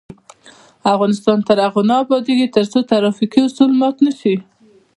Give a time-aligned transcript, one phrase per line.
[0.93, 4.35] افغانستان تر هغو نه ابادیږي، ترڅو ترافیکي اصول مات نشي.